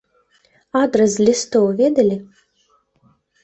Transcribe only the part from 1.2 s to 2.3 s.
лістоў ведалі?